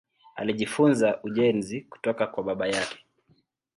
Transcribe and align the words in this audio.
Alijifunza 0.35 1.19
ujenzi 1.23 1.81
kutoka 1.81 2.27
kwa 2.27 2.43
baba 2.43 2.67
yake. 2.67 3.05